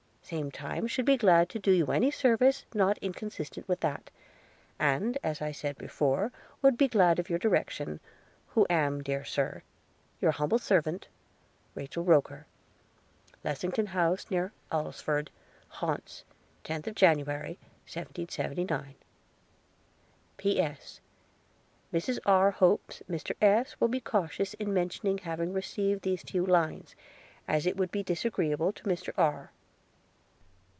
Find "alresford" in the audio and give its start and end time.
14.71-15.29